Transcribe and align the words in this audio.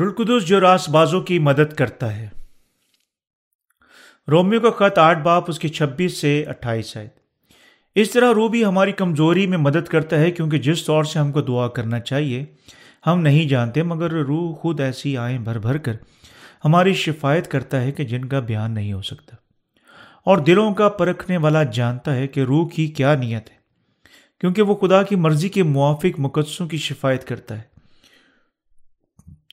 رلقدس 0.00 0.46
جو 0.46 0.60
راس 0.60 0.88
بازوں 0.88 1.20
کی 1.20 1.38
مدد 1.38 1.72
کرتا 1.72 2.16
ہے۔ 2.16 2.28
رومیو 4.28 4.60
کا 4.60 4.70
خط 4.70 4.98
آٹھ 4.98 5.18
باپ 5.18 5.44
اس 5.48 5.58
کی 5.58 5.68
چھبیس 5.68 6.16
سے 6.16 6.44
اٹھائیس 6.44 6.96
ہے۔ 6.96 7.08
اس 7.94 8.10
طرح 8.10 8.34
روح 8.34 8.50
بھی 8.50 8.64
ہماری 8.64 8.92
کمزوری 8.92 9.46
میں 9.46 9.58
مدد 9.58 9.88
کرتا 9.88 10.16
ہے 10.16 10.30
کیونکہ 10.30 10.58
جس 10.58 10.84
طور 10.84 11.04
سے 11.04 11.18
ہم 11.18 11.32
کو 11.32 11.40
دعا 11.40 11.68
کرنا 11.68 12.00
چاہیے، 12.00 12.44
ہم 13.06 13.20
نہیں 13.20 13.48
جانتے، 13.48 13.82
مگر 13.82 14.10
روح 14.10 14.54
خود 14.54 14.80
ایسی 14.80 15.16
آئیں 15.16 15.38
بھر 15.38 15.58
بھر 15.58 15.78
کر 15.78 15.92
ہماری 16.64 16.94
شفایت 16.94 17.48
کرتا 17.48 17.80
ہے 17.80 17.92
کہ 17.92 18.04
جن 18.04 18.24
کا 18.24 18.40
بیان 18.40 18.74
نہیں 18.74 18.92
ہو 18.92 19.02
سکتا۔ 19.02 19.36
اور 20.24 20.38
دلوں 20.38 20.74
کا 20.74 20.88
پرکھنے 20.88 21.36
والا 21.36 21.62
جانتا 21.62 22.14
ہے 22.14 22.28
کہ 22.28 22.40
روح 22.40 22.68
کی 22.68 22.86
کیا 22.86 23.14
نیت 23.14 23.50
ہے، 23.50 23.56
کیونکہ 24.40 24.62
وہ 24.62 24.74
خدا 24.74 25.02
کی 25.02 25.16
مرضی 25.16 25.48
کے 25.48 25.62
موافق 25.62 26.18
مقدسوں 26.18 26.68
کی 26.68 26.76
شفایت 26.76 27.24
کرتا 27.24 27.58
ہے۔ 27.58 27.73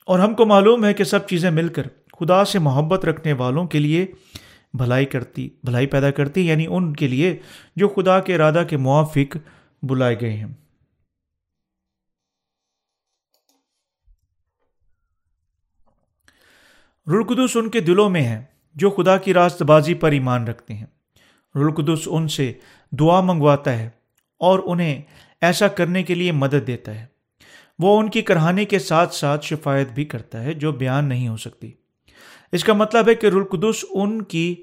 اور 0.06 0.20
ہم 0.20 0.36
کو 0.36 0.46
معلوم 0.46 0.86
ہے 0.86 0.94
کہ 0.94 1.04
سب 1.04 1.28
چیزیں 1.28 1.52
مل 1.52 1.68
کر 1.68 1.84
خدا 2.20 2.46
سے 2.46 2.60
محبت 2.60 3.06
رکھنے 3.06 3.34
والوں 3.34 3.68
کے 3.68 3.80
لیے 3.80 4.06
بھلائی 4.74 5.06
کرتی، 5.06 5.50
بھلائی 5.64 5.88
پیدا 5.88 6.12
کرتی 6.12 6.48
یعنی 6.48 6.66
ان 6.70 6.94
کے 6.94 7.08
لیے 7.08 7.40
جو 7.76 7.88
خدا 7.88 8.20
کے 8.20 8.36
ارادہ 8.36 8.64
کے 8.70 8.78
موافق 8.78 9.38
بلائے 9.84 10.16
گئے 10.22 10.34
ہیں۔ 10.34 10.46
رلقدس 17.08 17.58
ان 17.58 17.70
کے 17.70 17.80
دلوں 17.80 18.10
میں 18.10 18.22
ہے 18.22 18.44
جو 18.76 18.90
خدا 18.90 19.18
کی 19.18 19.34
راست 19.34 19.62
بازی 19.62 19.94
پر 19.94 20.12
ایمان 20.12 20.48
رکھتے 20.48 20.74
ہیں۔ 20.74 20.86
رلقدس 21.56 22.08
ان 22.12 22.28
سے 22.28 22.54
دعا 22.92 23.22
منگواتا 23.22 23.80
ہے 23.80 23.90
اور 24.40 24.60
انہیں 24.66 25.02
ایسا 25.42 25.68
کرنے 25.68 26.04
کے 26.04 26.16
لیے 26.16 26.32
مدد 26.32 26.68
دیتا 26.68 27.00
ہے۔ 27.00 27.11
وہ 27.82 28.00
ان 28.00 28.10
کی 28.10 28.22
کرہانے 28.22 28.66
کے 28.66 28.80
ساتھ 28.80 29.16
ساتھ 29.16 29.46
شفایت 29.46 29.90
بھی 29.90 30.06
کرتا 30.06 30.44
ہے 30.44 30.54
جو 30.54 30.72
بیان 30.72 31.06
نہیں 31.06 31.28
ہو 31.28 31.38
سکتی۔ 31.38 31.72
اس 32.52 32.64
کا 32.64 32.74
مطلب 32.74 33.10
ہے 33.10 33.16
کہ 33.16 33.28
رلقدس 33.28 33.86
ان 33.90 34.22
کی 34.22 34.56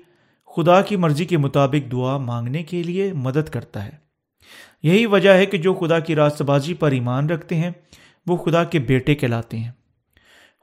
خدا 0.57 0.83
کی 0.83 0.97
مرضی 0.97 1.25
کے 1.25 1.37
مطابق 1.37 1.93
دعا 1.93 2.17
مانگنے 2.17 2.63
کے 2.63 2.83
لیے 2.83 3.13
مدد 3.13 3.49
کرتا 3.49 3.85
ہے۔ 3.85 3.91
یہی 4.83 5.07
وجہ 5.07 5.31
ہے 5.31 5.47
کہ 5.47 5.59
جو 5.59 5.75
خدا 5.75 5.99
کی 5.99 6.15
راست 6.15 6.43
بازی 6.43 6.75
پر 6.75 6.91
ایمان 6.91 7.31
رکھتے 7.31 7.55
ہیں، 7.55 7.71
وہ 8.27 8.37
خدا 8.37 8.65
کے 8.65 8.79
بیٹے 8.79 9.15
کہلاتے 9.15 9.59
ہیں۔ 9.59 9.71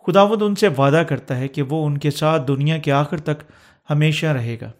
خداوند 0.07 0.41
ان 0.41 0.55
سے 0.55 0.67
وعدہ 0.67 1.03
کرتا 1.09 1.37
ہے 1.37 1.47
کہ 1.47 1.61
وہ 1.61 1.85
ان 1.85 1.97
کے 1.97 2.11
ساتھ 2.11 2.47
دنیا 2.47 2.77
کے 2.77 2.91
آخر 2.91 3.19
تک 3.19 3.43
ہمیشہ 3.89 4.25
رہے 4.25 4.57
گا۔ 4.61 4.71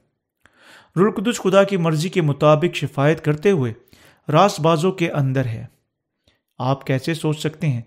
رلقدس 0.96 1.38
خدا 1.38 1.64
کی 1.64 1.78
مرضی 1.78 2.10
کے 2.10 2.22
مطابق 2.22 2.76
شفایت 2.76 3.26
کرتے 3.26 3.52
ہوئے 3.52 3.74
راس 4.32 4.60
بازوں 4.60 4.92
کے 4.92 5.12
اندر 5.12 5.46
ہے۔ 5.46 5.66
آپ 6.58 6.86
کیسے 6.86 7.14
سوچ 7.14 7.40
سکتے 7.40 7.68
ہیں؟ 7.68 7.82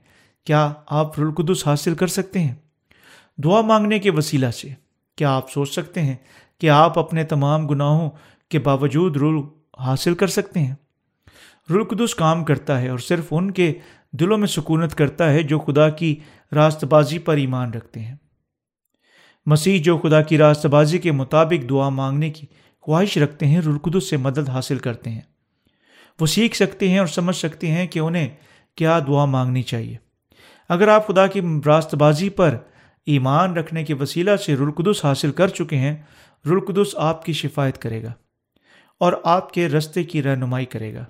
کیا 0.45 0.73
آپ 0.87 1.21
رلقدس 1.21 1.67
حاصل 1.67 1.95
کر 1.95 2.07
سکتے 2.07 2.41
ہیں؟ 2.41 2.55
دعا 3.45 3.61
مانگنے 3.61 3.99
کے 3.99 4.11
وسیلہ 4.11 4.51
سے، 4.51 4.69
کیا 5.17 5.37
آپ 5.37 5.51
سوچ 5.51 5.73
سکتے 5.73 6.03
ہیں 6.03 6.17
کہ 6.61 6.71
آپ 6.71 6.99
اپنے 6.99 7.25
تمام 7.25 7.67
گناہوں 7.67 8.11
کے 8.49 8.59
باوجود 8.59 9.17
رول 9.17 9.43
حاصل 9.79 10.15
کر 10.15 10.27
سکتے 10.27 10.61
ہیں؟ 10.61 10.75
رلقدس 11.71 12.15
کام 12.15 12.45
کرتا 12.45 12.81
ہے 12.81 12.89
اور 12.89 12.99
صرف 12.99 13.25
ان 13.31 13.51
کے 13.51 13.73
دلوں 14.13 14.39
میں 14.39 14.47
سکونت 14.47 14.95
کرتا 14.95 15.33
ہے 15.33 15.43
جو 15.43 15.59
خدا 15.59 15.91
کی 15.91 16.21
راست 16.53 16.85
بازی 16.85 17.19
پر 17.19 17.37
ایمان 17.37 17.71
رکھتے 17.71 18.01
ہیں۔ 18.01 18.17
مسیح 19.47 19.83
جو 19.83 19.99
خدا 19.99 20.23
کی 20.23 20.39
راست 20.39 20.67
بازی 20.67 20.99
کے 20.99 21.13
مطابق 21.13 21.71
دعا 21.71 21.89
مانگنے 21.89 22.31
کی 22.31 22.47
خواہش 22.81 23.19
رکھتے 23.19 23.47
ہیں 23.47 23.61
رلقدس 23.61 24.11
سے 24.11 24.17
مدد 24.17 24.49
حاصل 24.49 24.79
کرتے 24.79 25.11
ہیں۔ 25.11 25.21
وہ 26.21 26.27
سیکھ 26.27 26.57
سکتے 26.57 26.89
ہیں 26.89 26.99
اور 26.99 27.07
سمجھ 27.07 27.37
سکتے 27.37 27.67
ہیں 27.67 27.87
کہ 27.87 27.99
انہیں 27.99 28.29
کیا 28.79 28.99
دعا 28.99 29.25
مانگنی 29.25 29.63
چاہیے؟ 29.63 29.97
اگر 30.69 30.89
آپ 30.89 31.07
خدا 31.07 31.27
کی 31.27 31.41
راست 31.67 31.95
بازی 31.95 32.29
پر 32.29 32.57
ایمان 33.07 33.57
رکھنے 33.57 33.85
کے 33.85 33.95
وسیلہ 33.95 34.37
سے 34.37 34.57
رلقدس 34.57 35.05
حاصل 35.05 35.33
کر 35.33 35.49
چکے 35.49 35.77
ہیں 35.77 35.97
رلقدس 36.47 36.97
آپ 36.97 37.25
کی 37.25 37.33
شفایت 37.33 37.79
کرے 37.79 38.03
گا 38.03 38.13
اور 39.01 39.13
آپ 39.25 39.53
کے 39.53 39.69
رستے 39.69 40.05
کی 40.05 40.23
رہنمائی 40.23 40.67
کرے 40.67 40.95
گا۔ 40.95 41.05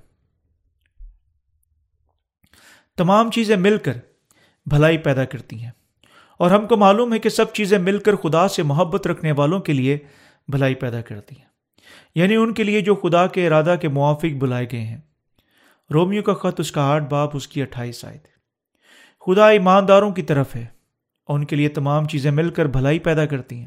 تمام 2.96 3.30
چیزیں 3.30 3.56
مل 3.56 3.76
کر 3.76 3.92
بھلائی 4.66 4.98
پیدا 4.98 5.24
کرتی 5.24 5.62
ہیں 5.62 5.70
اور 6.38 6.50
ہم 6.50 6.66
کو 6.66 6.76
معلوم 6.76 7.14
ہے 7.14 7.18
کہ 7.18 7.28
سب 7.28 7.52
چیزیں 7.52 7.78
مل 7.78 7.98
کر 7.98 8.16
خدا 8.16 8.48
سے 8.48 8.62
محبت 8.62 9.06
رکھنے 9.06 9.32
والوں 9.32 9.60
کے 9.60 9.72
لیے 9.72 9.98
بھلائی 10.48 10.74
پیدا 10.74 11.00
کرتی 11.00 11.36
ہیں۔ 11.38 11.48
یعنی 12.14 12.36
ان 12.36 12.54
کے 12.54 12.64
لیے 12.64 12.80
جو 12.80 12.94
خدا 12.94 13.26
کے 13.26 13.46
ارادہ 13.46 13.74
کے 13.80 13.88
موافق 13.88 14.36
بلائے 14.38 14.66
گئے 14.72 14.80
ہیں۔ 14.80 15.00
رومیو 15.94 16.22
کا 16.22 16.34
خط 16.34 16.60
اس 16.60 16.72
کا 16.72 16.82
آٹھ 16.82 17.04
باپ 17.04 17.36
اس 17.36 17.48
کی 17.48 17.62
اٹھائیس 17.62 18.04
آئے 18.04 18.18
تھے 18.18 18.38
خدا 19.26 19.48
ایمانداروں 19.48 20.10
کی 20.10 20.22
طرف 20.22 20.56
ہے۔ 20.56 20.66
اور 21.26 21.38
ان 21.38 21.44
کے 21.44 21.56
لیے 21.56 21.68
تمام 21.68 22.04
چیزیں 22.04 22.30
مل 22.30 22.50
کر 22.50 22.66
بھلائی 22.66 22.98
پیدا 22.98 23.26
کرتی 23.26 23.56
ہیں۔ 23.56 23.66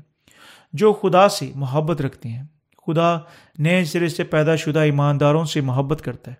جو 0.73 0.93
خدا 0.93 1.29
سے 1.29 1.51
محبت 1.55 2.01
رکھتے 2.01 2.29
ہیں۔ 2.29 2.43
خدا 2.87 3.17
نئے 3.57 3.85
سرے 3.85 4.07
سے 4.07 4.23
پیدا 4.23 4.55
شدہ 4.55 4.79
ایمانداروں 4.79 5.45
سے 5.45 5.61
محبت 5.61 6.01
کرتا 6.01 6.31
ہے۔ 6.31 6.35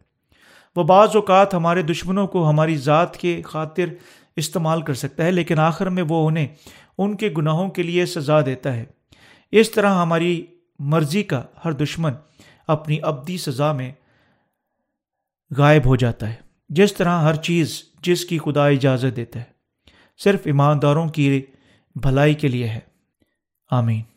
وہ 0.76 0.84
بعض 0.84 1.10
اوقات 1.16 1.54
ہمارے 1.54 1.82
دشمنوں 1.82 2.28
کو 2.28 2.50
ہماری 2.50 2.78
ذات 2.78 3.18
کے 3.18 3.42
خاطر 3.46 3.86
استعمال 4.36 4.82
کر 4.82 4.94
سکتا 4.94 5.26
ہے، 5.26 5.32
لیکن 5.32 5.60
آخر 5.60 5.90
میں 5.90 6.04
وہ 6.10 6.28
انہیں 6.28 6.48
ان 6.98 7.18
کے 7.18 7.30
گناہوں 7.38 7.70
کے 7.70 7.84
لیے 7.84 8.06
سزا 8.06 8.42
دیتا 8.46 8.76
ہے۔ 8.76 8.86
اس 9.52 9.72
طرح 9.72 10.02
ہماری 10.02 10.46
مرضی 10.80 11.24
کا 11.24 11.44
ہر 11.66 11.72
دشمن 11.72 12.12
اپنی 12.68 12.98
ابدی 13.02 13.38
سزا 13.38 13.72
میں 13.72 13.92
غائب 15.58 15.86
ہو 15.86 15.96
جاتا 15.96 16.30
ہے۔ 16.30 16.36
جس 16.70 16.94
طرح 16.94 17.22
ہر 17.22 17.36
چیز 17.36 17.84
جس 18.02 18.26
کی 18.26 18.40
خدا 18.40 18.68
اجازت 18.68 19.16
دیتا 19.16 19.40
ہے، 19.40 19.46
صرف 20.18 20.40
ایمانداروں 20.44 21.10
کی 21.10 21.42
بھلائی 21.96 22.34
کے 22.34 22.48
لیے 22.48 22.68
ہے۔ 22.70 22.80
آمین۔ 23.72 24.11